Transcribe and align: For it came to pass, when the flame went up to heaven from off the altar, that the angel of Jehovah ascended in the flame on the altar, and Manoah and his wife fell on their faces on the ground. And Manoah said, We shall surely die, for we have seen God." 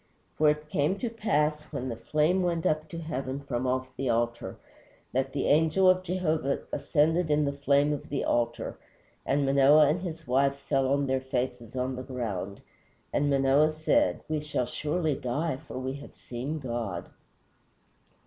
For 0.35 0.49
it 0.49 0.67
came 0.71 0.97
to 0.97 1.11
pass, 1.11 1.61
when 1.71 1.87
the 1.89 1.95
flame 1.95 2.41
went 2.41 2.65
up 2.65 2.89
to 2.89 2.97
heaven 2.97 3.39
from 3.41 3.67
off 3.67 3.95
the 3.95 4.09
altar, 4.09 4.57
that 5.13 5.31
the 5.31 5.45
angel 5.45 5.87
of 5.87 6.01
Jehovah 6.01 6.61
ascended 6.73 7.29
in 7.29 7.45
the 7.45 7.51
flame 7.53 7.93
on 7.93 8.01
the 8.09 8.23
altar, 8.23 8.79
and 9.27 9.45
Manoah 9.45 9.87
and 9.89 10.01
his 10.01 10.25
wife 10.25 10.55
fell 10.55 10.91
on 10.91 11.05
their 11.05 11.21
faces 11.21 11.75
on 11.75 11.95
the 11.97 12.01
ground. 12.01 12.61
And 13.13 13.29
Manoah 13.29 13.71
said, 13.73 14.23
We 14.27 14.39
shall 14.39 14.65
surely 14.65 15.13
die, 15.13 15.57
for 15.67 15.77
we 15.77 15.93
have 15.97 16.15
seen 16.15 16.57
God." 16.57 17.05